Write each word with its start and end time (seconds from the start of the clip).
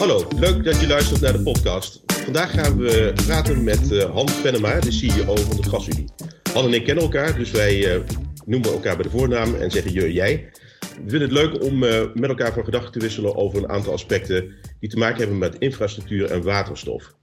Hallo, 0.00 0.26
leuk 0.36 0.64
dat 0.64 0.80
je 0.80 0.86
luistert 0.86 1.20
naar 1.20 1.32
de 1.32 1.42
podcast. 1.42 2.02
Vandaag 2.06 2.50
gaan 2.50 2.76
we 2.78 3.12
praten 3.26 3.64
met 3.64 3.90
uh, 3.90 4.10
Han 4.10 4.28
Venema, 4.28 4.80
de 4.80 4.92
CEO 4.92 5.36
van 5.36 5.56
de 5.56 5.68
Gasunie. 5.68 6.08
Han 6.52 6.64
en 6.64 6.72
ik 6.72 6.84
kennen 6.84 7.04
elkaar, 7.04 7.38
dus 7.38 7.50
wij 7.50 7.96
uh, 7.96 8.04
noemen 8.44 8.72
elkaar 8.72 8.94
bij 8.94 9.04
de 9.04 9.10
voornaam 9.10 9.54
en 9.54 9.70
zeggen 9.70 9.92
je 9.92 10.12
jij. 10.12 10.50
We 10.80 11.10
vinden 11.10 11.20
het 11.20 11.32
leuk 11.32 11.62
om 11.62 11.82
uh, 11.82 12.14
met 12.14 12.30
elkaar 12.30 12.52
van 12.52 12.64
gedachten 12.64 12.92
te 12.92 12.98
wisselen 12.98 13.36
over 13.36 13.58
een 13.58 13.68
aantal 13.68 13.92
aspecten 13.92 14.54
die 14.80 14.90
te 14.90 14.98
maken 14.98 15.18
hebben 15.18 15.38
met 15.38 15.58
infrastructuur 15.58 16.30
en 16.30 16.42
waterstof. 16.42 17.14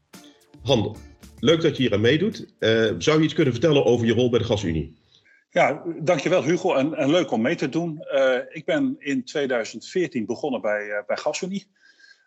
Han, 0.64 0.97
leuk 1.39 1.61
dat 1.61 1.78
je 1.78 1.83
hier 1.83 1.93
aan 1.93 2.01
meedoet. 2.01 2.46
zou 2.97 3.18
je 3.18 3.23
iets 3.23 3.33
kunnen 3.33 3.54
vertellen 3.54 3.86
over 3.86 4.05
je 4.05 4.14
rol 4.14 4.29
bij 4.29 4.39
de 4.39 4.46
Gasunie? 4.46 4.97
Ja, 5.50 5.83
dankjewel 6.00 6.43
Hugo 6.43 6.73
en, 6.73 6.93
en 6.93 7.09
leuk 7.09 7.32
om 7.32 7.41
mee 7.41 7.55
te 7.55 7.69
doen. 7.69 8.04
ik 8.50 8.65
ben 8.65 8.96
in 9.00 9.23
2014 9.23 10.25
begonnen 10.25 10.61
bij, 10.61 11.04
bij 11.07 11.18
Gasunie. 11.18 11.75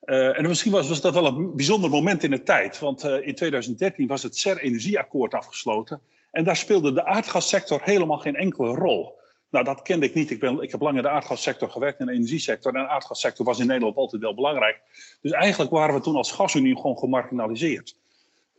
Uh, 0.05 0.39
en 0.39 0.47
misschien 0.47 0.73
was, 0.73 0.89
was, 0.89 1.01
dat 1.01 1.15
wel 1.15 1.27
een 1.27 1.57
bijzonder 1.57 1.91
moment 1.91 2.23
in 2.23 2.31
de 2.31 2.43
tijd. 2.43 2.79
Want 2.79 3.05
uh, 3.05 3.27
in 3.27 3.35
2013 3.35 4.07
was 4.07 4.23
het 4.23 4.37
CER-energieakkoord 4.37 5.35
afgesloten. 5.35 6.01
En 6.31 6.45
daar 6.45 6.57
speelde 6.57 6.93
de 6.93 7.05
aardgassector 7.05 7.81
helemaal 7.83 8.19
geen 8.19 8.37
enkele 8.37 8.75
rol. 8.75 9.19
Nou, 9.51 9.65
dat 9.65 9.83
kende 9.83 10.07
ik 10.07 10.15
niet. 10.15 10.31
Ik, 10.31 10.41
ben, 10.41 10.63
ik 10.63 10.71
heb 10.71 10.81
lang 10.81 10.97
in 10.97 11.03
de 11.03 11.09
aardgassector 11.09 11.71
gewerkt, 11.71 12.01
in 12.01 12.07
de 12.07 12.13
energiesector. 12.13 12.75
En 12.75 12.83
de 12.83 12.89
aardgassector 12.89 13.47
was 13.47 13.59
in 13.59 13.67
Nederland 13.67 13.97
altijd 13.97 14.23
wel 14.23 14.35
belangrijk. 14.35 14.81
Dus 15.21 15.31
eigenlijk 15.31 15.71
waren 15.71 15.95
we 15.95 16.01
toen 16.01 16.17
als 16.17 16.33
gasunie 16.33 16.77
gewoon 16.77 16.99
gemarginaliseerd. 16.99 17.97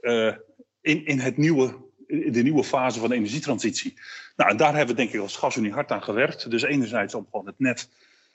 Uh, 0.02 0.34
in, 0.82 1.05
in, 1.05 1.20
het 1.20 1.38
nieuwe, 1.38 1.76
in 2.08 2.32
de 2.32 2.44
nieuwe 2.44 2.63
fase 2.63 2.99
van 2.99 3.10
de 3.10 3.16
energietransitie. 3.16 3.94
Nou, 4.35 4.49
en 4.49 4.58
daar 4.58 4.76
hebben 4.76 4.96
we 4.96 5.02
denk 5.02 5.13
ik 5.13 5.21
als 5.21 5.38
gasunie 5.38 5.71
hard 5.71 5.91
aan 5.91 6.04
gewerkt. 6.04 6.49
Dus 6.49 6.62
enerzijds 6.62 7.13
om 7.13 7.27
gewoon 7.32 7.46
het 7.46 7.60
net 7.60 7.90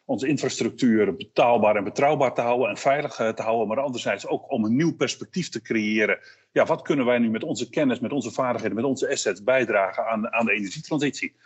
onze 0.07 0.27
infrastructuur 0.27 1.17
betaalbaar 1.17 1.77
en 1.77 1.85
betrouwbaar 1.85 2.35
te 2.35 2.41
houden 2.41 2.69
en 2.69 2.77
veilig 2.77 3.19
eh, 3.19 3.29
te 3.29 3.43
houden, 3.43 3.69
maar 3.69 3.81
anderzijds 3.81 4.27
ook 4.27 4.51
om 4.51 4.65
een 4.65 4.77
nieuw 4.77 4.97
perspectief 4.97 5.49
te 5.49 5.63
creëren. 5.63 6.19
Ja, 6.53 6.65
wat 6.65 6.83
kunnen 6.83 7.07
wij 7.07 7.19
nu 7.19 7.31
met 7.31 7.45
onze 7.45 7.69
kennis, 7.69 8.01
met 8.01 8.13
onze 8.13 8.31
vaardigheden, 8.31 8.77
met 8.77 8.85
onze 8.85 9.11
assets 9.11 9.43
bijdragen 9.43 10.07
aan, 10.07 10.33
aan 10.33 10.47
de 10.47 10.53
energietransitie? 10.53 11.37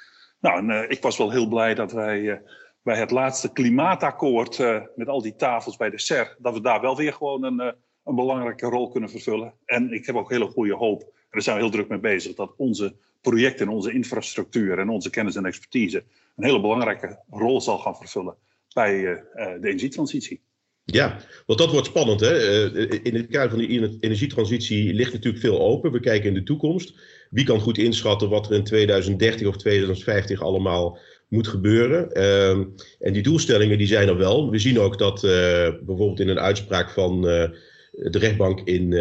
Nou, 0.40 0.58
en, 0.58 0.68
uh, 0.68 0.90
ik 0.90 1.02
was 1.02 1.18
wel 1.18 1.30
heel 1.30 1.48
blij 1.48 1.74
dat 1.74 1.92
wij 1.92 2.20
uh, 2.20 2.36
bij 2.82 2.98
het 2.98 3.10
laatste 3.10 3.52
klimaatakkoord 3.52 4.58
met 4.96 5.08
al 5.08 5.22
die 5.22 5.36
tafels 5.36 5.76
bij 5.76 5.90
de 5.90 5.98
SER, 5.98 6.36
dat 6.38 6.54
we 6.54 6.60
daar 6.60 6.80
wel 6.80 6.96
weer 6.96 7.12
gewoon 7.12 7.44
een, 7.44 7.74
een 8.04 8.14
belangrijke 8.14 8.66
rol 8.66 8.88
kunnen 8.88 9.10
vervullen. 9.10 9.54
En 9.64 9.92
ik 9.92 10.06
heb 10.06 10.16
ook 10.16 10.30
hele 10.30 10.46
goede 10.46 10.74
hoop, 10.74 11.00
en 11.02 11.08
daar 11.30 11.42
zijn 11.42 11.56
we 11.56 11.62
heel 11.62 11.70
druk 11.70 11.88
mee 11.88 11.98
bezig, 11.98 12.34
dat 12.34 12.54
onze 12.56 12.96
projecten, 13.20 13.68
onze 13.68 13.92
infrastructuur 13.92 14.78
en 14.78 14.88
onze 14.88 15.10
kennis 15.10 15.36
en 15.36 15.44
expertise 15.44 16.04
een 16.36 16.44
hele 16.44 16.60
belangrijke 16.60 17.18
rol 17.30 17.60
zal 17.60 17.78
gaan 17.78 17.96
vervullen 17.96 18.36
bij 18.74 18.94
uh, 18.94 19.16
de 19.34 19.68
energietransitie. 19.68 20.40
Ja, 20.84 21.20
want 21.46 21.58
dat 21.58 21.70
wordt 21.70 21.86
spannend. 21.86 22.20
Hè? 22.20 22.34
Uh, 22.74 22.98
in 23.02 23.14
het 23.14 23.26
kader 23.26 23.50
van 23.50 23.58
die 23.58 23.98
energietransitie 24.00 24.94
ligt 24.94 25.12
natuurlijk 25.12 25.44
veel 25.44 25.60
open. 25.60 25.92
We 25.92 26.00
kijken 26.00 26.28
in 26.28 26.34
de 26.34 26.42
toekomst. 26.42 26.94
Wie 27.30 27.44
kan 27.44 27.60
goed 27.60 27.78
inschatten 27.78 28.28
wat 28.28 28.46
er 28.46 28.54
in 28.54 28.64
2030 28.64 29.46
of 29.46 29.56
2050 29.56 30.42
allemaal 30.42 30.98
moet 31.28 31.48
gebeuren? 31.48 32.10
Uh, 32.12 32.50
en 32.98 33.12
die 33.12 33.22
doelstellingen 33.22 33.78
die 33.78 33.86
zijn 33.86 34.08
er 34.08 34.16
wel. 34.16 34.50
We 34.50 34.58
zien 34.58 34.78
ook 34.78 34.98
dat 34.98 35.20
bijvoorbeeld 35.20 36.20
in 36.20 36.28
een 36.28 36.40
uitspraak 36.40 36.90
van 36.90 37.22
de 37.22 38.18
rechtbank 38.18 38.60
in, 38.60 38.92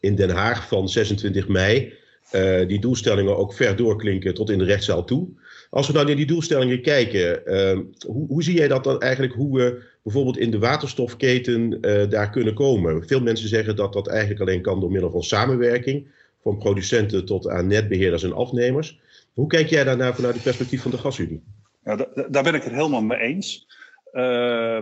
in 0.00 0.14
Den 0.14 0.30
Haag 0.30 0.68
van 0.68 0.88
26 0.88 1.48
mei 1.48 1.92
die 2.66 2.80
doelstellingen 2.80 3.36
ook 3.36 3.54
ver 3.54 3.76
doorklinken 3.76 4.34
tot 4.34 4.50
in 4.50 4.58
de 4.58 4.64
rechtszaal 4.64 5.04
toe. 5.04 5.28
Als 5.70 5.86
we 5.86 5.92
nou 5.92 6.06
naar 6.06 6.16
die 6.16 6.26
doelstellingen 6.26 6.82
kijken, 6.82 7.42
uh, 7.44 7.84
hoe, 8.06 8.26
hoe, 8.26 8.42
zie 8.42 8.56
jij 8.56 8.68
dat 8.68 8.84
dan 8.84 9.00
eigenlijk, 9.00 9.34
hoe 9.34 9.58
we 9.58 9.82
bijvoorbeeld 10.02 10.38
in 10.38 10.50
de 10.50 10.58
waterstofketen 10.58 11.78
uh, 11.80 12.10
daar 12.10 12.30
kunnen 12.30 12.54
komen? 12.54 13.06
Veel 13.06 13.20
mensen 13.20 13.48
zeggen 13.48 13.76
dat 13.76 13.92
dat 13.92 14.08
eigenlijk 14.08 14.40
alleen 14.40 14.62
kan 14.62 14.80
door 14.80 14.90
middel 14.90 15.10
van 15.10 15.22
samenwerking, 15.22 16.08
van 16.42 16.58
producenten 16.58 17.24
tot 17.24 17.48
aan 17.48 17.66
netbeheerders 17.66 18.22
en 18.22 18.32
afnemers. 18.32 19.00
Hoe 19.34 19.46
kijk 19.46 19.68
jij 19.68 19.84
daarnaar 19.84 20.14
vanuit 20.14 20.34
het 20.34 20.42
perspectief 20.42 20.82
van 20.82 20.90
de 20.90 20.98
gasunie? 20.98 21.42
Ja, 21.84 21.96
daar 22.28 22.42
ben 22.42 22.54
ik 22.54 22.62
het 22.62 22.72
helemaal 22.72 23.02
mee 23.02 23.18
eens. 23.18 23.66
Uh, 24.12 24.78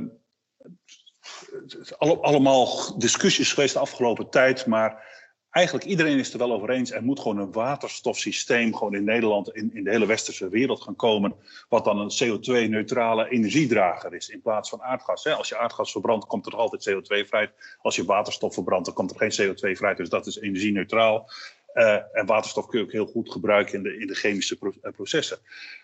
allemaal 1.98 2.98
discussies 2.98 3.52
geweest 3.52 3.72
de 3.72 3.80
afgelopen 3.80 4.30
tijd, 4.30 4.66
maar 4.66 5.13
eigenlijk 5.54 5.86
iedereen 5.86 6.18
is 6.18 6.32
er 6.32 6.38
wel 6.38 6.52
over 6.52 6.70
eens. 6.70 6.90
Er 6.90 7.02
moet 7.02 7.20
gewoon 7.20 7.38
een 7.38 7.52
waterstofsysteem 7.52 8.74
gewoon 8.76 8.94
in 8.94 9.04
Nederland, 9.04 9.54
in, 9.54 9.70
in 9.74 9.84
de 9.84 9.90
hele 9.90 10.06
westerse 10.06 10.48
wereld 10.48 10.82
gaan 10.82 10.96
komen. 10.96 11.34
Wat 11.68 11.84
dan 11.84 11.98
een 11.98 12.12
CO2-neutrale 12.24 13.28
energiedrager 13.28 14.14
is 14.14 14.28
in 14.28 14.42
plaats 14.42 14.68
van 14.68 14.82
aardgas. 14.82 15.26
Als 15.26 15.48
je 15.48 15.58
aardgas 15.58 15.92
verbrandt, 15.92 16.26
komt 16.26 16.46
er 16.46 16.56
altijd 16.56 16.90
CO2 16.90 17.28
vrij. 17.28 17.52
Als 17.82 17.96
je 17.96 18.04
waterstof 18.04 18.54
verbrandt, 18.54 18.84
dan 18.84 18.94
komt 18.94 19.10
er 19.20 19.30
geen 19.30 19.48
CO2 19.48 19.76
vrij. 19.76 19.94
Dus 19.94 20.08
dat 20.08 20.26
is 20.26 20.38
energie-neutraal. 20.38 21.30
Uh, 21.74 21.94
en 22.12 22.26
waterstof 22.26 22.66
kun 22.66 22.78
je 22.78 22.84
ook 22.84 22.92
heel 22.92 23.06
goed 23.06 23.32
gebruiken 23.32 23.74
in 23.74 23.82
de, 23.82 23.98
in 23.98 24.06
de 24.06 24.14
chemische 24.14 24.56
uh, 24.60 24.92
processen. 24.92 25.38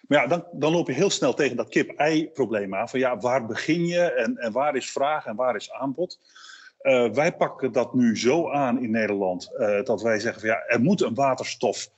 Maar 0.08 0.22
ja, 0.22 0.26
dan, 0.26 0.44
dan 0.52 0.72
loop 0.72 0.86
je 0.86 0.92
heel 0.92 1.10
snel 1.10 1.34
tegen 1.34 1.56
dat 1.56 1.68
kip-ei-probleem 1.68 2.74
aan. 2.74 2.88
Van 2.88 2.98
ja, 2.98 3.18
waar 3.18 3.46
begin 3.46 3.86
je 3.86 4.12
en, 4.12 4.36
en 4.36 4.52
waar 4.52 4.76
is 4.76 4.90
vraag 4.90 5.26
en 5.26 5.36
waar 5.36 5.56
is 5.56 5.72
aanbod? 5.72 6.18
Uh, 6.82 7.10
wij 7.10 7.36
pakken 7.36 7.72
dat 7.72 7.94
nu 7.94 8.18
zo 8.18 8.50
aan 8.50 8.82
in 8.82 8.90
Nederland 8.90 9.50
uh, 9.58 9.82
dat 9.82 10.02
wij 10.02 10.20
zeggen 10.20 10.40
van 10.40 10.50
ja, 10.50 10.64
er 10.66 10.80
moet 10.80 11.02
een 11.02 11.14
waterstof 11.14 11.88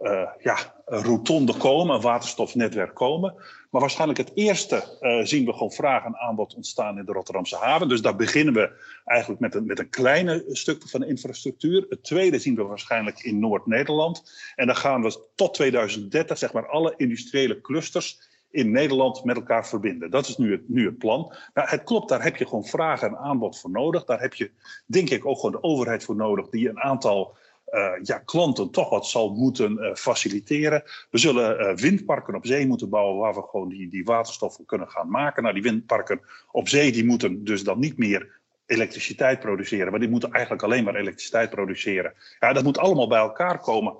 uh, 0.00 0.28
ja, 0.38 0.56
rotonde 0.84 1.56
komen, 1.56 1.94
een 1.94 2.00
waterstofnetwerk 2.00 2.94
komen. 2.94 3.34
Maar 3.70 3.80
waarschijnlijk 3.80 4.18
het 4.18 4.30
eerste 4.34 4.82
zien 5.22 5.44
we 5.44 5.52
gewoon 5.52 5.72
vraag 5.72 6.04
en 6.04 6.16
aanbod 6.16 6.54
ontstaan 6.54 6.98
in 6.98 7.04
de 7.04 7.12
Rotterdamse 7.12 7.56
haven. 7.56 7.88
Dus 7.88 8.02
daar 8.02 8.16
beginnen 8.16 8.54
we 8.54 8.70
eigenlijk 9.04 9.40
met 9.40 9.54
een, 9.54 9.66
met 9.66 9.78
een 9.78 9.90
kleine 9.90 10.44
stuk 10.48 10.88
van 10.88 11.00
de 11.00 11.06
infrastructuur. 11.06 11.86
Het 11.88 12.02
tweede 12.02 12.38
zien 12.38 12.54
we 12.54 12.62
waarschijnlijk 12.62 13.22
in 13.22 13.38
Noord-Nederland. 13.38 14.22
En 14.54 14.66
dan 14.66 14.76
gaan 14.76 15.02
we 15.02 15.28
tot 15.34 15.54
2030 15.54 16.38
zeg 16.38 16.52
maar 16.52 16.68
alle 16.68 16.94
industriële 16.96 17.60
clusters 17.60 18.18
in 18.50 18.70
Nederland 18.70 19.24
met 19.24 19.36
elkaar 19.36 19.66
verbinden. 19.66 20.10
Dat 20.10 20.28
is 20.28 20.36
nu 20.36 20.52
het, 20.52 20.68
nu 20.68 20.84
het 20.86 20.98
plan. 20.98 21.34
Nou, 21.54 21.68
het 21.68 21.82
klopt, 21.82 22.08
daar 22.08 22.22
heb 22.22 22.36
je 22.36 22.46
gewoon 22.46 22.64
vraag 22.64 23.02
en 23.02 23.16
aanbod 23.16 23.60
voor 23.60 23.70
nodig. 23.70 24.04
Daar 24.04 24.20
heb 24.20 24.34
je, 24.34 24.50
denk 24.86 25.10
ik, 25.10 25.26
ook 25.26 25.36
gewoon 25.36 25.52
de 25.52 25.62
overheid 25.62 26.04
voor 26.04 26.16
nodig, 26.16 26.48
die 26.48 26.68
een 26.68 26.80
aantal 26.80 27.36
uh, 27.72 27.92
ja, 28.02 28.18
klanten 28.18 28.70
toch 28.70 28.90
wat 28.90 29.06
zal 29.06 29.30
moeten 29.34 29.72
uh, 29.72 29.94
faciliteren. 29.94 30.82
We 31.10 31.18
zullen 31.18 31.60
uh, 31.60 31.74
windparken 31.74 32.34
op 32.34 32.46
zee 32.46 32.66
moeten 32.66 32.88
bouwen 32.88 33.18
waar 33.18 33.34
we 33.34 33.42
gewoon 33.42 33.68
die, 33.68 33.88
die 33.88 34.04
waterstoffen 34.04 34.64
kunnen 34.64 34.88
gaan 34.88 35.10
maken. 35.10 35.42
Nou, 35.42 35.54
die 35.54 35.62
windparken 35.62 36.20
op 36.50 36.68
zee 36.68 36.92
die 36.92 37.04
moeten 37.04 37.44
dus 37.44 37.62
dan 37.62 37.78
niet 37.78 37.98
meer 37.98 38.36
elektriciteit 38.66 39.40
produceren, 39.40 39.90
maar 39.90 40.00
die 40.00 40.08
moeten 40.08 40.32
eigenlijk 40.32 40.62
alleen 40.62 40.84
maar 40.84 40.94
elektriciteit 40.94 41.50
produceren. 41.50 42.14
Ja, 42.40 42.52
dat 42.52 42.64
moet 42.64 42.78
allemaal 42.78 43.08
bij 43.08 43.18
elkaar 43.18 43.60
komen. 43.60 43.96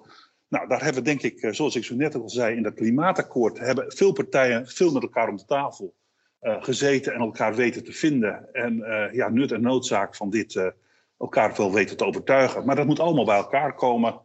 Nou, 0.48 0.68
daar 0.68 0.84
hebben 0.84 1.04
denk 1.04 1.22
ik, 1.22 1.40
eh, 1.40 1.52
zoals 1.52 1.76
ik 1.76 1.84
zo 1.84 1.94
net 1.94 2.14
al 2.14 2.28
zei, 2.28 2.56
in 2.56 2.62
dat 2.62 2.74
klimaatakkoord 2.74 3.58
hebben 3.58 3.92
veel 3.92 4.12
partijen 4.12 4.66
veel 4.66 4.92
met 4.92 5.02
elkaar 5.02 5.28
om 5.28 5.36
de 5.36 5.44
tafel 5.44 5.94
uh, 6.42 6.62
gezeten 6.62 7.12
en 7.12 7.20
elkaar 7.20 7.54
weten 7.54 7.84
te 7.84 7.92
vinden. 7.92 8.48
En 8.52 8.76
uh, 8.78 9.12
ja, 9.12 9.28
nut 9.28 9.52
en 9.52 9.60
noodzaak 9.60 10.16
van 10.16 10.30
dit 10.30 10.72
elkaar 11.18 11.56
wel 11.56 11.72
weten 11.72 11.96
te 11.96 12.04
overtuigen. 12.04 12.64
Maar 12.64 12.76
dat 12.76 12.86
moet 12.86 13.00
allemaal 13.00 13.24
bij 13.24 13.36
elkaar 13.36 13.74
komen 13.74 14.20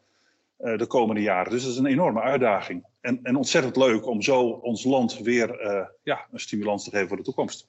de 0.58 0.86
komende 0.88 1.22
jaren. 1.22 1.52
Dus 1.52 1.64
dat 1.64 1.72
is 1.72 1.78
een 1.78 1.86
enorme 1.86 2.22
uitdaging. 2.22 2.86
En, 3.02 3.20
en 3.24 3.36
ontzettend 3.36 3.76
leuk 3.76 4.06
om 4.06 4.22
zo 4.22 4.42
ons 4.42 4.84
land 4.84 5.20
weer 5.20 5.60
ja, 6.04 6.26
een 6.32 6.40
stimulans 6.40 6.84
te 6.84 6.90
geven 6.90 7.08
voor 7.08 7.18
de 7.18 7.24
toekomst. 7.24 7.68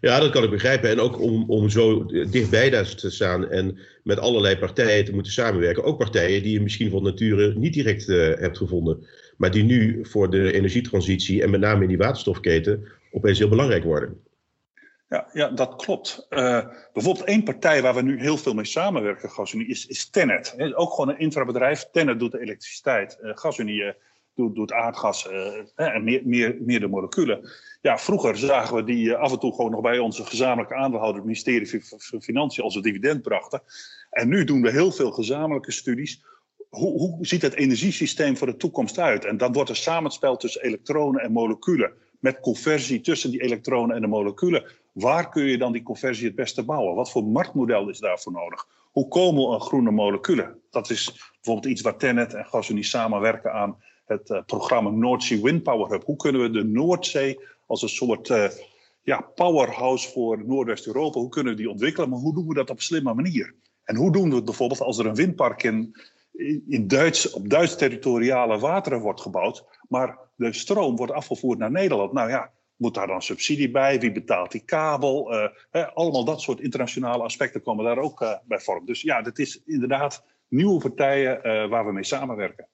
Ja, 0.00 0.20
dat 0.20 0.30
kan 0.30 0.44
ik 0.44 0.50
begrijpen. 0.50 0.90
En 0.90 1.00
ook 1.00 1.20
om, 1.20 1.44
om 1.50 1.68
zo 1.68 2.06
dichtbij 2.06 2.70
daar 2.70 2.94
te 2.94 3.10
staan 3.10 3.48
en 3.50 3.78
met 4.02 4.18
allerlei 4.18 4.58
partijen 4.58 5.04
te 5.04 5.14
moeten 5.14 5.32
samenwerken. 5.32 5.84
Ook 5.84 5.98
partijen 5.98 6.42
die 6.42 6.52
je 6.52 6.60
misschien 6.60 6.90
van 6.90 7.02
nature 7.02 7.54
niet 7.54 7.72
direct 7.72 8.08
uh, 8.08 8.34
hebt 8.34 8.56
gevonden. 8.56 9.06
Maar 9.36 9.50
die 9.50 9.62
nu 9.62 9.98
voor 10.02 10.30
de 10.30 10.52
energietransitie 10.52 11.42
en 11.42 11.50
met 11.50 11.60
name 11.60 11.82
in 11.82 11.88
die 11.88 11.98
waterstofketen 11.98 12.88
opeens 13.10 13.38
heel 13.38 13.48
belangrijk 13.48 13.84
worden. 13.84 14.20
Ja, 15.08 15.28
ja 15.32 15.48
dat 15.48 15.76
klopt. 15.76 16.26
Uh, 16.30 16.66
bijvoorbeeld 16.92 17.26
één 17.26 17.42
partij 17.42 17.82
waar 17.82 17.94
we 17.94 18.02
nu 18.02 18.20
heel 18.20 18.36
veel 18.36 18.54
mee 18.54 18.64
samenwerken, 18.64 19.30
GasUnie, 19.30 19.68
is, 19.68 19.86
is. 19.86 20.10
Ook 20.74 20.90
gewoon 20.90 21.08
een 21.08 21.18
infrabedrijf. 21.18 21.88
Tennet 21.92 22.18
doet 22.18 22.32
de 22.32 22.40
elektriciteit. 22.40 23.18
Uh, 23.22 23.36
GasUnie 23.36 23.94
doet, 24.34 24.54
doet 24.54 24.72
aardgas 24.72 25.28
en 25.74 26.04
meer, 26.04 26.22
meer, 26.24 26.56
meer 26.60 26.80
de 26.80 26.88
moleculen. 26.88 27.50
Ja, 27.80 27.98
vroeger 27.98 28.36
zagen 28.36 28.76
we 28.76 28.84
die 28.84 29.14
eh, 29.14 29.20
af 29.20 29.32
en 29.32 29.38
toe 29.38 29.54
gewoon 29.54 29.70
nog 29.70 29.80
bij 29.80 29.98
onze 29.98 30.24
gezamenlijke 30.24 30.74
aandeelhouder, 30.74 31.16
het 31.16 31.24
ministerie 31.24 31.84
van 32.08 32.20
Financiën, 32.20 32.64
als 32.64 32.74
een 32.74 32.82
dividend 32.82 33.22
brachten. 33.22 33.62
En 34.10 34.28
nu 34.28 34.44
doen 34.44 34.62
we 34.62 34.70
heel 34.70 34.92
veel 34.92 35.10
gezamenlijke 35.10 35.72
studies. 35.72 36.24
Hoe, 36.68 36.98
hoe 36.98 37.26
ziet 37.26 37.42
het 37.42 37.54
energiesysteem 37.54 38.36
voor 38.36 38.46
de 38.46 38.56
toekomst 38.56 38.98
uit? 38.98 39.24
En 39.24 39.36
dan 39.36 39.52
wordt 39.52 39.70
er 39.70 39.76
samenspel 39.76 40.36
tussen 40.36 40.62
elektronen 40.62 41.22
en 41.22 41.32
moleculen. 41.32 41.92
Met 42.18 42.40
conversie 42.40 43.00
tussen 43.00 43.30
die 43.30 43.42
elektronen 43.42 43.96
en 43.96 44.02
de 44.02 44.06
moleculen. 44.06 44.64
Waar 44.92 45.28
kun 45.28 45.44
je 45.44 45.58
dan 45.58 45.72
die 45.72 45.82
conversie 45.82 46.26
het 46.26 46.34
beste 46.34 46.64
bouwen? 46.64 46.94
Wat 46.94 47.10
voor 47.10 47.24
marktmodel 47.24 47.88
is 47.88 47.98
daarvoor 47.98 48.32
nodig? 48.32 48.66
Hoe 48.90 49.08
komen 49.08 49.42
we 49.42 49.54
aan 49.54 49.60
groene 49.60 49.90
moleculen? 49.90 50.60
Dat 50.70 50.90
is 50.90 51.30
bijvoorbeeld 51.34 51.72
iets 51.72 51.82
waar 51.82 51.96
Tennet 51.96 52.34
en 52.34 52.44
GasUnie 52.44 52.84
samenwerken 52.84 53.52
aan 53.52 53.76
het 54.10 54.30
uh, 54.30 54.42
programma 54.46 54.90
Noordzee 54.90 55.42
Wind 55.42 55.62
Power 55.62 55.90
Hub. 55.90 56.04
Hoe 56.04 56.16
kunnen 56.16 56.42
we 56.42 56.50
de 56.50 56.64
Noordzee 56.64 57.40
als 57.66 57.82
een 57.82 57.88
soort 57.88 58.28
uh, 58.28 58.48
ja, 59.02 59.20
powerhouse 59.34 60.10
voor 60.10 60.44
Noordwest-Europa. 60.46 61.20
Hoe 61.20 61.28
kunnen 61.28 61.52
we 61.52 61.58
die 61.58 61.70
ontwikkelen? 61.70 62.08
Maar 62.08 62.18
hoe 62.18 62.34
doen 62.34 62.48
we 62.48 62.54
dat 62.54 62.70
op 62.70 62.76
een 62.76 62.82
slimme 62.82 63.14
manier? 63.14 63.54
En 63.84 63.96
hoe 63.96 64.12
doen 64.12 64.28
we 64.28 64.34
het 64.34 64.44
bijvoorbeeld 64.44 64.80
als 64.80 64.98
er 64.98 65.06
een 65.06 65.14
windpark 65.14 65.62
in, 65.62 65.96
in 66.68 66.88
Duits, 66.88 67.30
op 67.30 67.48
Duits 67.48 67.76
territoriale 67.76 68.58
wateren 68.58 69.00
wordt 69.00 69.20
gebouwd, 69.20 69.64
maar 69.88 70.18
de 70.34 70.52
stroom 70.52 70.96
wordt 70.96 71.12
afgevoerd 71.12 71.58
naar 71.58 71.70
Nederland? 71.70 72.12
Nou 72.12 72.30
ja, 72.30 72.50
moet 72.76 72.94
daar 72.94 73.06
dan 73.06 73.22
subsidie 73.22 73.70
bij? 73.70 74.00
Wie 74.00 74.12
betaalt 74.12 74.52
die 74.52 74.64
kabel? 74.64 75.30
Hè, 75.70 75.92
allemaal 75.94 76.24
dat 76.24 76.40
soort 76.40 76.60
internationale 76.60 77.22
aspecten 77.22 77.62
komen 77.62 77.84
daar 77.84 77.98
ook 77.98 78.40
bij 78.44 78.60
vorm. 78.60 78.86
Dus 78.86 79.02
ja, 79.02 79.22
dat 79.22 79.38
is 79.38 79.62
inderdaad 79.66 80.24
nieuwe 80.48 80.80
partijen 80.80 81.68
waar 81.68 81.86
we 81.86 81.92
mee 81.92 82.04
samenwerken. 82.04 82.68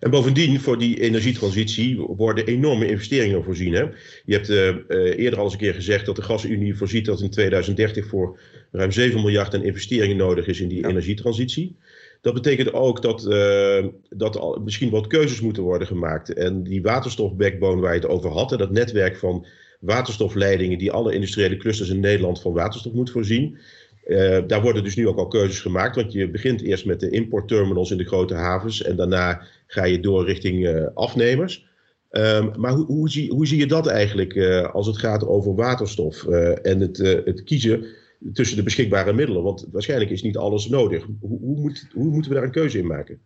En 0.00 0.10
bovendien, 0.10 0.60
voor 0.60 0.78
die 0.78 1.00
energietransitie 1.00 2.00
worden 2.00 2.46
enorme 2.46 2.86
investeringen 2.86 3.44
voorzien. 3.44 3.72
Hè? 3.72 3.84
Je 4.24 4.34
hebt 4.34 4.50
uh, 4.50 5.18
eerder 5.18 5.38
al 5.38 5.44
eens 5.44 5.52
een 5.52 5.58
keer 5.58 5.74
gezegd 5.74 6.06
dat 6.06 6.16
de 6.16 6.22
Gasunie 6.22 6.76
voorziet 6.76 7.04
dat 7.04 7.20
in 7.20 7.30
2030 7.30 8.06
voor 8.06 8.38
ruim 8.70 8.92
7 8.92 9.20
miljard 9.20 9.54
aan 9.54 9.64
investeringen 9.64 10.16
nodig 10.16 10.46
is 10.46 10.60
in 10.60 10.68
die 10.68 10.80
ja. 10.80 10.88
energietransitie. 10.88 11.76
Dat 12.20 12.34
betekent 12.34 12.72
ook 12.72 13.02
dat, 13.02 13.26
uh, 13.26 13.86
dat 14.08 14.36
al 14.36 14.60
misschien 14.64 14.90
wat 14.90 15.06
keuzes 15.06 15.40
moeten 15.40 15.62
worden 15.62 15.86
gemaakt. 15.86 16.32
En 16.32 16.62
die 16.62 16.82
waterstofbackbone 16.82 17.80
waar 17.80 17.94
je 17.94 18.00
het 18.00 18.08
over 18.08 18.30
had, 18.30 18.52
en 18.52 18.58
dat 18.58 18.70
netwerk 18.70 19.16
van 19.16 19.46
waterstofleidingen 19.80 20.78
die 20.78 20.92
alle 20.92 21.14
industriële 21.14 21.56
clusters 21.56 21.88
in 21.88 22.00
Nederland 22.00 22.40
van 22.40 22.52
waterstof 22.52 22.92
moet 22.92 23.10
voorzien. 23.10 23.58
Uh, 24.06 24.38
daar 24.46 24.62
worden 24.62 24.84
dus 24.84 24.96
nu 24.96 25.08
ook 25.08 25.18
al 25.18 25.28
keuzes 25.28 25.60
gemaakt. 25.60 25.96
Want 25.96 26.12
je 26.12 26.30
begint 26.30 26.62
eerst 26.62 26.86
met 26.86 27.00
de 27.00 27.10
importterminals 27.10 27.90
in 27.90 27.96
de 27.96 28.04
grote 28.04 28.34
havens. 28.34 28.82
En 28.82 28.96
daarna 28.96 29.42
ga 29.74 29.84
je 29.84 30.00
door 30.00 30.24
richting 30.24 30.66
uh, 30.66 30.86
afnemers. 30.94 31.66
Um, 32.10 32.60
maar 32.60 32.72
hoe, 32.72 32.86
hoe, 32.86 33.10
zie, 33.10 33.32
hoe, 33.32 33.46
zie, 33.46 33.58
je 33.58 33.66
dat 33.66 33.86
eigenlijk 33.86 34.34
uh, 34.34 34.74
als 34.74 34.86
het 34.86 34.98
gaat 34.98 35.26
over 35.26 35.54
waterstof 35.54 36.24
en 36.62 36.80
het, 36.80 36.96
het, 37.24 37.42
kiezen 37.44 37.86
tussen 38.32 38.56
de 38.56 38.62
beschikbare 38.62 39.12
middelen? 39.12 39.42
Want 39.42 39.66
waarschijnlijk 39.72 40.10
is 40.10 40.22
niet 40.22 40.36
alles 40.36 40.68
nodig. 40.68 41.06
Hoe, 41.20 41.38
hoe, 41.38 41.60
moet, 41.60 41.86
moeten 41.94 42.30
we 42.30 42.36
daar 42.36 42.44
een 42.44 42.50
keuze 42.50 42.78
in 42.78 42.86
maken? 42.86 43.20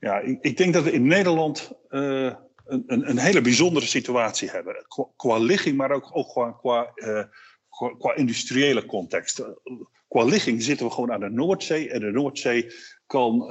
Ja, 0.00 0.20
ik, 0.20 0.38
ik 0.40 0.56
denk 0.56 0.74
dat 0.74 0.84
we 0.84 0.92
in 0.92 1.06
Nederland 1.06 1.72
een, 1.88 2.36
een, 2.66 3.08
een, 3.08 3.18
hele 3.18 3.40
bijzondere 3.40 3.86
situatie 3.86 4.50
hebben. 4.50 4.86
Qua, 5.16 5.38
ligging, 5.38 5.76
maar 5.76 5.90
ook, 5.90 6.10
ook 6.12 6.28
qua, 6.28 6.50
qua 6.50 6.92
qua 7.98 8.14
industriële 8.14 8.86
context. 8.86 9.44
Qua 10.08 10.24
ligging 10.24 10.62
zitten 10.62 10.86
we 10.86 10.92
gewoon 10.92 11.12
aan 11.12 11.20
de 11.20 11.30
Noordzee. 11.30 11.90
En 11.90 12.00
de 12.00 12.10
Noordzee 12.10 12.72
kan 13.06 13.46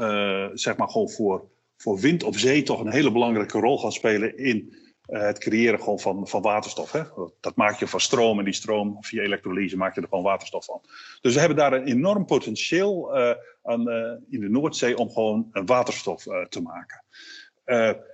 zeg 0.53 0.77
maar 0.77 0.89
gewoon 0.89 1.09
voor, 1.09 1.49
voor 1.81 1.99
wind 1.99 2.23
op 2.23 2.37
zee 2.37 2.63
toch 2.63 2.79
een 2.79 2.91
hele 2.91 3.11
belangrijke 3.11 3.59
rol 3.59 3.79
gaan 3.79 3.91
spelen 3.91 4.37
in 4.37 4.73
uh, 5.07 5.21
het 5.21 5.37
creëren 5.37 5.79
gewoon 5.79 5.99
van, 5.99 6.27
van 6.27 6.41
waterstof. 6.41 6.91
Hè? 6.91 7.01
Dat 7.39 7.55
maak 7.55 7.79
je 7.79 7.87
van 7.87 7.99
stroom 7.99 8.39
en 8.39 8.45
die 8.45 8.53
stroom 8.53 8.97
via 8.99 9.21
elektrolyse 9.21 9.77
maak 9.77 9.95
je 9.95 10.01
er 10.01 10.07
gewoon 10.07 10.23
waterstof 10.23 10.65
van. 10.65 10.81
Dus 11.21 11.33
we 11.33 11.39
hebben 11.39 11.57
daar 11.57 11.73
een 11.73 11.87
enorm 11.87 12.25
potentieel 12.25 13.17
uh, 13.17 13.31
aan, 13.63 13.89
in 14.29 14.39
de 14.39 14.49
Noordzee 14.49 14.97
om 14.97 15.09
gewoon 15.09 15.49
waterstof 15.51 16.23
te 16.49 16.61
maken. 16.61 17.03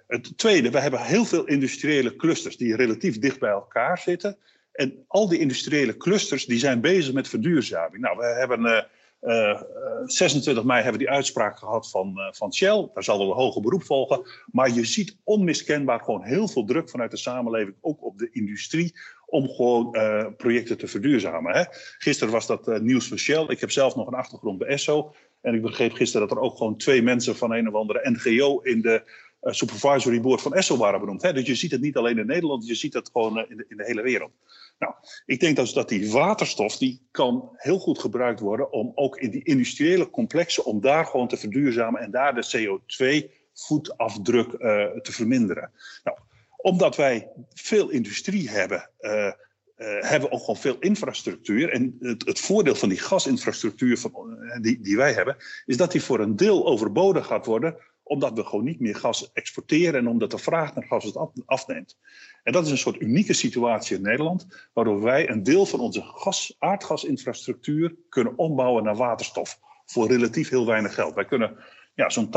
het 0.08 0.38
tweede, 0.38 0.70
we 0.70 0.80
hebben 0.80 1.02
heel 1.02 1.26
veel 1.26 1.46
industriële 1.46 2.16
clusters 2.16 2.58
die 2.58 2.76
relatief 2.76 3.20
dicht 3.20 3.40
bij 3.40 3.50
elkaar 3.50 3.98
zitten. 3.98 4.38
En 4.72 5.04
al 5.08 5.28
die 5.28 5.40
industriële 5.40 5.98
clusters 5.98 6.46
die 6.46 6.60
zijn 6.60 6.82
bezig 6.82 7.14
met 7.14 7.28
verduurzaming. 7.28 8.04
Nou, 8.04 8.18
we 8.18 8.26
hebben 8.26 8.88
uh, 9.22 9.34
uh, 9.34 9.62
26 10.06 10.64
mei 10.64 10.84
hebben 10.84 11.00
we 11.00 11.06
die 11.06 11.16
uitspraak 11.16 11.58
gehad 11.58 11.90
van, 11.90 12.14
uh, 12.18 12.28
van 12.32 12.54
Shell. 12.54 12.90
Daar 12.94 13.04
zal 13.04 13.18
wel 13.18 13.30
een 13.30 13.36
hoger 13.36 13.62
beroep 13.62 13.84
volgen. 13.84 14.22
Maar 14.52 14.74
je 14.74 14.86
ziet 14.86 15.18
onmiskenbaar 15.24 16.00
gewoon 16.00 16.24
heel 16.24 16.48
veel 16.48 16.66
druk 16.66 16.90
vanuit 16.90 17.12
de 17.12 17.18
samenleving, 17.18 17.76
ook 17.82 18.04
op 18.04 18.18
de 18.18 18.30
industrie, 18.32 18.96
om 19.26 19.50
gewoon 19.50 19.92
projecten 20.38 20.78
te 20.78 20.88
verduurzamen. 20.88 21.56
Hè? 21.56 21.64
Gisteren 21.98 22.34
was 22.34 22.48
dat 22.48 22.82
nieuws 22.82 23.08
van 23.08 23.18
Shell. 23.18 23.46
Ik 23.48 23.60
heb 23.60 23.72
zelf 23.72 23.96
nog 23.96 24.08
een 24.08 24.14
achtergrond 24.14 24.58
bij 24.58 24.68
ESSO. 24.68 25.14
En 25.42 25.54
ik 25.54 25.62
begreep 25.62 25.94
gisteren 25.94 26.28
dat 26.28 26.38
er 26.38 26.44
ook 26.44 26.58
gewoon 26.58 26.78
twee 26.78 27.02
mensen 27.02 27.36
van 27.36 27.54
een 27.54 27.68
of 27.68 27.74
andere 27.74 28.10
NGO 28.10 28.60
in 28.60 28.82
de 28.82 29.04
supervisory 29.42 30.22
board 30.22 30.42
van 30.42 30.54
ESSO 30.54 30.78
waren 30.78 31.00
benoemd. 31.00 31.22
Hè? 31.22 31.34
Dus 31.34 31.48
je 31.48 31.56
ziet 31.56 31.72
het 31.72 31.82
niet 31.82 31.98
alleen 31.98 32.18
in 32.18 32.26
Nederland, 32.26 32.68
je 32.68 32.76
ziet 32.76 32.94
het 32.94 33.10
gewoon 33.14 33.38
in 33.38 33.66
in 33.68 33.78
de 33.78 33.86
hele 33.86 34.02
wereld. 34.02 34.32
Nou, 34.80 34.94
ik 35.26 35.40
denk 35.40 35.56
dus 35.56 35.74
dat 35.74 35.90
die 35.90 36.12
waterstof, 36.12 36.78
die 36.78 37.08
kan 37.12 37.50
heel 37.54 37.80
goed 37.80 38.00
gebruikt 38.00 38.40
worden 38.40 38.72
om 38.72 38.92
ook 38.96 39.18
in 39.18 39.32
die 39.32 39.44
industriële 39.44 40.10
complexen, 40.10 40.66
om 40.66 40.82
daar 40.82 41.06
gewoon 41.06 41.28
te 41.28 41.38
verduurzamen 41.38 42.02
en 42.02 42.12
daar 42.12 42.36
de 42.36 42.48
CO2-voetafdruk 42.58 44.52
uh, 44.52 44.86
te 44.86 45.12
verminderen. 45.12 45.72
Nou, 46.04 46.18
omdat 46.58 46.96
wij 46.96 47.32
veel 47.54 47.90
industrie 47.90 48.50
hebben, 48.50 48.90
uh, 49.00 49.12
uh, 49.12 49.32
hebben 49.78 50.30
we 50.30 50.36
ook 50.36 50.40
gewoon 50.40 50.58
veel 50.58 50.80
infrastructuur. 50.80 51.70
En 51.70 51.96
het, 52.00 52.26
het 52.26 52.40
voordeel 52.40 52.76
van 52.76 52.90
die 52.90 53.00
gasinfrastructuur 53.00 53.98
van, 53.98 54.38
die, 54.62 54.82
die 54.82 54.98
wij 54.98 55.14
hebben, 55.14 55.38
is 55.66 55.78
dat 55.78 55.92
die 55.92 56.04
voor 56.04 56.20
een 56.20 56.36
deel 56.36 56.68
overbodig 56.68 57.26
gaat 57.26 57.46
worden 57.46 57.78
omdat 58.08 58.34
we 58.34 58.44
gewoon 58.44 58.66
niet 58.66 58.80
meer 58.80 58.96
gas 58.96 59.32
exporteren 59.34 60.00
en 60.00 60.08
omdat 60.08 60.32
de 60.32 60.38
vraag 60.38 60.76
naar 60.76 60.86
gas 60.88 61.04
het 61.04 61.18
afneemt. 61.46 61.98
En 62.44 62.54
dat 62.54 62.66
is 62.66 62.72
een 62.72 62.78
soort 62.78 63.02
unieke 63.02 63.34
situatie 63.34 63.96
in 63.96 64.02
Nederland, 64.02 64.70
waardoor 64.74 65.02
wij 65.02 65.30
een 65.30 65.44
deel 65.44 65.66
van 65.66 65.80
onze 65.80 66.02
gas, 66.02 66.56
aardgasinfrastructuur 66.60 67.96
kunnen 68.10 68.38
ombouwen 68.38 68.84
naar 68.84 68.96
waterstof. 68.96 69.60
Voor 69.86 70.08
relatief 70.08 70.50
heel 70.50 70.66
weinig 70.66 70.94
geld. 70.94 71.14
Wij 71.14 71.26
kunnen 71.26 71.58
ja, 71.94 72.10
zo'n 72.10 72.30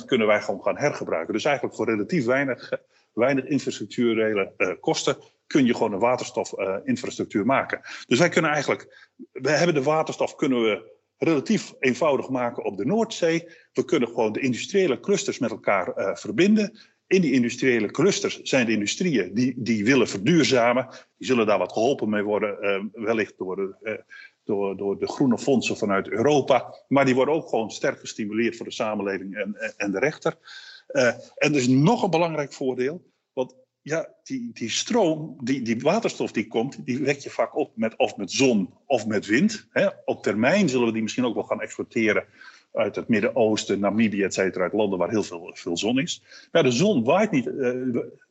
80% 0.00 0.04
kunnen 0.06 0.26
wij 0.26 0.42
gewoon 0.42 0.62
gaan 0.62 0.78
hergebruiken. 0.78 1.32
Dus 1.32 1.44
eigenlijk 1.44 1.76
voor 1.76 1.86
relatief 1.86 2.24
weinig, 2.24 2.72
weinig 3.12 3.44
infrastructurele 3.44 4.52
uh, 4.56 4.70
kosten 4.80 5.16
kun 5.46 5.64
je 5.64 5.74
gewoon 5.74 5.92
een 5.92 5.98
waterstofinfrastructuur 5.98 7.46
maken. 7.46 7.80
Dus 8.06 8.18
wij 8.18 8.28
kunnen 8.28 8.50
eigenlijk, 8.50 9.12
we 9.32 9.50
hebben 9.50 9.74
de 9.74 9.82
waterstof 9.82 10.34
kunnen 10.34 10.62
we 10.62 10.92
relatief 11.18 11.74
eenvoudig 11.78 12.28
maken 12.28 12.64
op 12.64 12.76
de 12.76 12.86
Noordzee. 12.86 13.48
We 13.72 13.84
kunnen 13.84 14.08
gewoon 14.08 14.32
de 14.32 14.40
industriële 14.40 15.00
clusters 15.00 15.38
met 15.38 15.50
elkaar 15.50 15.98
uh, 15.98 16.14
verbinden. 16.14 16.78
In 17.06 17.20
die 17.20 17.32
industriële 17.32 17.90
clusters 17.90 18.40
zijn 18.42 18.66
de 18.66 18.72
industrieën 18.72 19.34
die, 19.34 19.54
die 19.56 19.84
willen 19.84 20.08
verduurzamen. 20.08 20.88
Die 21.16 21.26
zullen 21.26 21.46
daar 21.46 21.58
wat 21.58 21.72
geholpen 21.72 22.08
mee 22.08 22.22
worden, 22.22 22.56
uh, 22.60 23.04
wellicht 23.04 23.38
door 23.38 23.56
de, 23.56 23.76
uh, 23.82 23.94
door, 24.44 24.76
door 24.76 24.98
de 24.98 25.08
groene 25.08 25.38
fondsen 25.38 25.76
vanuit 25.76 26.08
Europa. 26.08 26.74
Maar 26.88 27.04
die 27.04 27.14
worden 27.14 27.34
ook 27.34 27.48
gewoon 27.48 27.70
sterk 27.70 28.00
gestimuleerd 28.00 28.56
voor 28.56 28.66
de 28.66 28.72
samenleving 28.72 29.34
en, 29.36 29.74
en 29.76 29.90
de 29.90 29.98
rechter. 29.98 30.36
en 30.86 31.52
er 31.52 31.56
is 31.56 31.68
nog 31.68 32.02
een 32.02 32.10
belangrijk 32.10 32.52
voordeel. 32.52 33.12
Want 33.32 33.54
ja, 33.84 34.08
die, 34.22 34.50
die 34.52 34.70
stroom, 34.70 35.36
die, 35.42 35.62
die 35.62 35.80
waterstof 35.80 36.32
die 36.32 36.46
komt, 36.46 36.86
die 36.86 36.98
wek 36.98 37.18
je 37.18 37.30
vaak 37.30 37.56
op 37.56 37.70
met 37.74 37.96
of 37.96 38.16
met 38.16 38.30
zon 38.30 38.74
of 38.86 39.06
met 39.06 39.26
wind. 39.26 39.68
Hè. 39.70 39.88
Op 40.04 40.22
termijn 40.22 40.68
zullen 40.68 40.86
we 40.86 40.92
die 40.92 41.02
misschien 41.02 41.24
ook 41.24 41.34
wel 41.34 41.42
gaan 41.42 41.60
exporteren 41.60 42.24
uit 42.72 42.96
het 42.96 43.08
Midden-Oosten, 43.08 43.80
Namibië, 43.80 44.22
et 44.22 44.34
cetera, 44.34 44.64
uit 44.64 44.72
landen 44.72 44.98
waar 44.98 45.10
heel 45.10 45.22
veel, 45.22 45.50
veel 45.54 45.76
zon 45.76 45.98
is. 45.98 46.22
Maar 46.52 46.62
de 46.62 46.70
zon 46.70 47.04
waait 47.04 47.30
niet, 47.30 47.46
uh, 47.46 47.52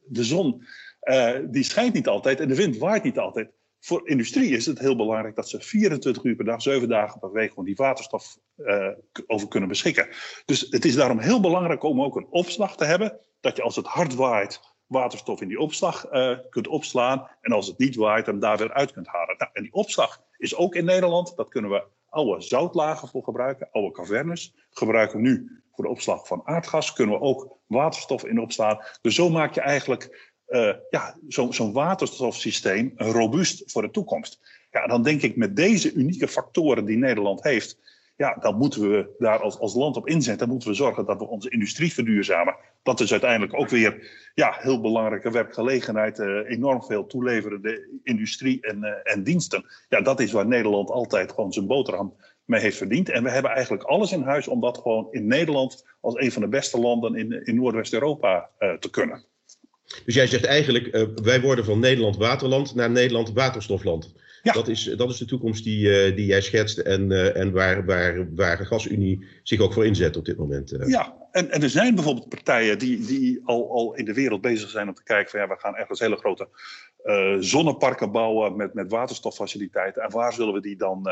de 0.05 0.23
zon 0.23 0.63
uh, 1.03 1.35
die 1.45 1.63
schijnt 1.63 1.93
niet 1.93 2.07
altijd 2.07 2.39
en 2.39 2.47
de 2.47 2.55
wind 2.55 2.77
waait 2.77 3.03
niet 3.03 3.19
altijd. 3.19 3.49
Voor 3.79 4.09
industrie 4.09 4.49
is 4.49 4.65
het 4.65 4.79
heel 4.79 4.95
belangrijk 4.95 5.35
dat 5.35 5.49
ze 5.49 5.59
24 5.59 6.23
uur 6.23 6.35
per 6.35 6.45
dag, 6.45 6.61
7 6.61 6.89
dagen 6.89 7.19
per 7.19 7.31
week 7.31 7.49
gewoon 7.49 7.65
die 7.65 7.75
waterstof 7.75 8.37
uh, 8.57 8.87
over 9.27 9.47
kunnen 9.47 9.69
beschikken. 9.69 10.07
Dus 10.45 10.67
het 10.69 10.85
is 10.85 10.95
daarom 10.95 11.19
heel 11.19 11.39
belangrijk 11.39 11.83
om 11.83 12.01
ook 12.01 12.15
een 12.15 12.27
opslag 12.29 12.77
te 12.77 12.85
hebben, 12.85 13.19
dat 13.41 13.55
je 13.55 13.63
als 13.63 13.75
het 13.75 13.85
hard 13.85 14.15
waait, 14.15 14.72
waterstof 14.93 15.41
in 15.41 15.47
die 15.47 15.59
opslag 15.59 16.11
uh, 16.11 16.37
kunt 16.49 16.67
opslaan. 16.67 17.27
En 17.41 17.51
als 17.51 17.67
het 17.67 17.77
niet 17.77 17.95
waait, 17.95 18.25
hem 18.25 18.39
daar 18.39 18.57
weer 18.57 18.73
uit 18.73 18.91
kunt 18.91 19.07
halen. 19.07 19.35
Nou, 19.37 19.51
en 19.53 19.63
die 19.63 19.73
opslag 19.73 20.21
is 20.37 20.55
ook 20.55 20.75
in 20.75 20.85
Nederland. 20.85 21.35
Dat 21.35 21.49
kunnen 21.49 21.71
we 21.71 21.83
oude 22.09 22.41
zoutlagen 22.41 23.07
voor 23.07 23.23
gebruiken, 23.23 23.69
oude 23.71 23.91
cavernes. 23.91 24.53
Gebruiken 24.69 25.17
we 25.17 25.23
nu 25.23 25.61
voor 25.71 25.83
de 25.83 25.89
opslag 25.89 26.27
van 26.27 26.41
aardgas. 26.45 26.93
Kunnen 26.93 27.15
we 27.15 27.21
ook 27.21 27.57
waterstof 27.67 28.25
in 28.25 28.39
opslaan. 28.39 28.79
Dus 29.01 29.15
zo 29.15 29.29
maak 29.29 29.53
je 29.53 29.61
eigenlijk 29.61 30.33
uh, 30.47 30.73
ja, 30.89 31.17
zo'n 31.27 31.53
zo 31.53 31.71
waterstofsysteem 31.71 32.93
robuust 32.95 33.71
voor 33.71 33.81
de 33.81 33.91
toekomst. 33.91 34.39
Ja, 34.71 34.87
dan 34.87 35.03
denk 35.03 35.21
ik 35.21 35.35
met 35.35 35.55
deze 35.55 35.93
unieke 35.93 36.27
factoren 36.27 36.85
die 36.85 36.97
Nederland 36.97 37.43
heeft 37.43 37.77
ja, 38.15 38.37
dan 38.39 38.57
moeten 38.57 38.89
we 38.89 39.15
daar 39.17 39.39
als, 39.39 39.59
als 39.59 39.73
land 39.73 39.95
op 39.97 40.07
inzetten. 40.07 40.37
Dan 40.37 40.49
moeten 40.49 40.69
we 40.69 40.75
zorgen 40.75 41.05
dat 41.05 41.19
we 41.19 41.27
onze 41.27 41.49
industrie 41.49 41.93
verduurzamen. 41.93 42.55
Dat 42.83 42.99
is 42.99 43.11
uiteindelijk 43.11 43.53
ook 43.53 43.69
weer 43.69 44.11
ja, 44.33 44.55
heel 44.59 44.81
belangrijke 44.81 45.31
werkgelegenheid. 45.31 46.19
Uh, 46.19 46.49
enorm 46.49 46.83
veel 46.83 47.05
toeleverende 47.05 47.99
industrie 48.03 48.61
en, 48.61 48.77
uh, 48.81 49.13
en 49.13 49.23
diensten. 49.23 49.65
Ja, 49.89 50.01
dat 50.01 50.19
is 50.19 50.31
waar 50.31 50.47
Nederland 50.47 50.89
altijd 50.89 51.31
gewoon 51.31 51.53
zijn 51.53 51.67
boterham 51.67 52.13
mee 52.45 52.61
heeft 52.61 52.77
verdiend. 52.77 53.09
En 53.09 53.23
we 53.23 53.29
hebben 53.29 53.51
eigenlijk 53.51 53.83
alles 53.83 54.11
in 54.11 54.21
huis 54.21 54.47
om 54.47 54.61
dat 54.61 54.77
gewoon 54.77 55.07
in 55.11 55.27
Nederland 55.27 55.85
als 56.01 56.15
een 56.15 56.31
van 56.31 56.41
de 56.41 56.47
beste 56.47 56.79
landen 56.79 57.15
in, 57.15 57.45
in 57.45 57.55
Noordwest-Europa 57.55 58.49
uh, 58.59 58.73
te 58.73 58.89
kunnen. 58.89 59.23
Dus 60.05 60.15
jij 60.15 60.27
zegt 60.27 60.45
eigenlijk, 60.45 61.07
wij 61.23 61.41
worden 61.41 61.65
van 61.65 61.79
Nederland 61.79 62.17
waterland 62.17 62.75
naar 62.75 62.91
Nederland 62.91 63.31
waterstofland. 63.33 64.13
Dat, 64.51 64.67
is, 64.67 64.83
dat 64.83 65.09
is 65.09 65.17
de 65.17 65.25
toekomst 65.25 65.63
die, 65.63 66.13
die 66.13 66.25
jij 66.25 66.41
schetst 66.41 66.77
en, 66.77 67.33
en 67.35 67.51
waar, 67.51 67.85
waar, 67.85 68.35
waar 68.35 68.57
de 68.57 68.65
GasUnie 68.65 69.25
zich 69.43 69.59
ook 69.59 69.73
voor 69.73 69.85
inzet 69.85 70.17
op 70.17 70.25
dit 70.25 70.37
moment. 70.37 70.75
Ja, 70.85 71.15
en, 71.31 71.51
en 71.51 71.63
er 71.63 71.69
zijn 71.69 71.95
bijvoorbeeld 71.95 72.29
partijen 72.29 72.79
die, 72.79 73.05
die 73.05 73.41
al, 73.45 73.71
al 73.71 73.95
in 73.95 74.05
de 74.05 74.13
wereld 74.13 74.41
bezig 74.41 74.69
zijn 74.69 74.87
om 74.87 74.93
te 74.93 75.03
kijken 75.03 75.31
van 75.31 75.39
ja, 75.39 75.47
we 75.47 75.59
gaan 75.59 75.75
ergens 75.75 75.99
hele 75.99 76.15
grote 76.15 76.47
zonneparken 77.39 78.11
bouwen 78.11 78.55
met, 78.55 78.73
met 78.73 78.91
waterstoffaciliteiten. 78.91 80.03
En 80.03 80.11
waar 80.11 80.33
zullen 80.33 80.53
we 80.53 80.61
die 80.61 80.77
dan 80.77 81.07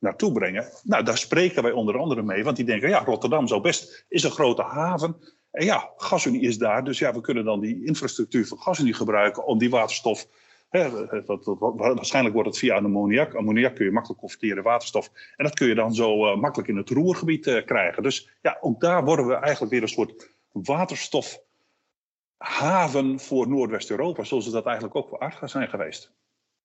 naartoe 0.00 0.32
brengen. 0.32 0.64
Nou, 0.82 1.04
daar 1.04 1.18
spreken 1.18 1.62
wij 1.62 1.72
onder 1.72 1.98
andere 1.98 2.22
mee, 2.22 2.44
want 2.44 2.56
die 2.56 2.64
denken, 2.64 2.88
ja, 2.88 3.04
Rotterdam 3.04 3.46
zo 3.46 3.60
best 3.60 4.04
is 4.08 4.22
een 4.22 4.30
grote 4.30 4.62
haven. 4.62 5.16
En 5.50 5.64
ja, 5.64 5.92
GasUnie 5.96 6.40
is 6.40 6.58
daar, 6.58 6.84
dus 6.84 6.98
ja, 6.98 7.14
we 7.14 7.20
kunnen 7.20 7.44
dan 7.44 7.60
die 7.60 7.84
infrastructuur 7.84 8.46
van 8.46 8.58
GasUnie 8.58 8.94
gebruiken 8.94 9.46
om 9.46 9.58
die 9.58 9.70
waterstof. 9.70 10.26
Waarschijnlijk 10.70 12.34
wordt 12.34 12.48
het 12.48 12.58
via 12.58 12.76
ammoniak. 12.76 13.34
Ammoniak 13.34 13.74
kun 13.74 13.84
je 13.84 13.90
makkelijk 13.90 14.20
converteren 14.20 14.56
in 14.56 14.62
waterstof. 14.62 15.10
En 15.36 15.44
dat 15.44 15.54
kun 15.54 15.68
je 15.68 15.74
dan 15.74 15.94
zo 15.94 16.26
uh, 16.26 16.36
makkelijk 16.36 16.68
in 16.68 16.76
het 16.76 16.90
roergebied 16.90 17.46
uh, 17.46 17.64
krijgen. 17.64 18.02
Dus 18.02 18.30
ja, 18.42 18.58
ook 18.60 18.80
daar 18.80 19.04
worden 19.04 19.26
we 19.26 19.34
eigenlijk 19.34 19.72
weer 19.72 19.82
een 19.82 19.88
soort 19.88 20.30
waterstofhaven 20.52 23.20
voor 23.20 23.48
Noordwest-Europa. 23.48 24.24
Zoals 24.24 24.46
we 24.46 24.52
dat 24.52 24.66
eigenlijk 24.66 24.96
ook 24.96 25.08
voor 25.08 25.20
aardgas 25.20 25.52
zijn 25.52 25.68
geweest. 25.68 26.12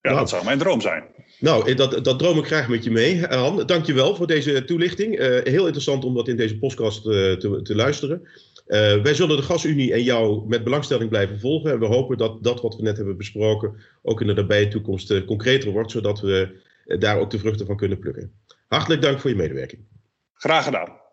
Ja, 0.06 0.12
nou, 0.12 0.24
dat 0.24 0.30
zou 0.30 0.46
mijn 0.46 0.58
droom 0.58 0.82
zijn. 0.82 1.04
Nou, 1.40 1.74
dat, 1.74 2.04
dat 2.04 2.20
droom 2.20 2.38
ik 2.38 2.46
graag 2.46 2.68
met 2.68 2.84
je 2.84 2.92
mee, 2.92 3.26
Han. 3.26 3.66
Dank 3.66 3.86
je 3.86 3.94
wel 3.94 4.16
voor 4.16 4.28
deze 4.28 4.66
toelichting. 4.66 5.20
Uh, 5.20 5.44
heel 5.44 5.66
interessant 5.66 6.06
om 6.06 6.16
dat 6.16 6.28
in 6.28 6.38
deze 6.38 6.58
podcast 6.58 7.04
te, 7.04 7.60
te, 7.64 7.76
luisteren. 7.76 8.28
Uh, 8.68 9.02
wij 9.02 9.14
zullen 9.14 9.38
de 9.38 9.44
Gasunie 9.44 9.94
en 9.94 10.04
jou 10.04 10.48
met 10.48 10.64
belangstelling 10.64 11.10
blijven 11.10 11.40
volgen. 11.40 11.72
En 11.72 11.80
we 11.80 11.86
hopen 11.86 12.18
dat 12.18 12.44
dat 12.44 12.62
wat 12.62 12.76
we 12.76 12.82
net 12.82 12.98
hebben 12.98 13.18
besproken 13.18 13.76
ook 14.02 14.22
in 14.22 14.28
de 14.28 14.34
nabije 14.34 14.68
toekomst 14.68 15.26
concreter 15.26 15.72
wordt, 15.72 15.92
zodat 15.92 16.20
we 16.20 16.64
daar 17.00 17.20
ook 17.20 17.30
de 17.30 17.40
vruchten 17.40 17.66
van 17.66 17.78
kunnen 17.78 18.00
plukken. 18.00 18.32
Hartelijk 18.68 19.02
dank 19.02 19.20
voor 19.20 19.30
je 19.30 19.36
medewerking. 19.36 19.86
Graag 20.34 20.64
gedaan. 20.64 21.05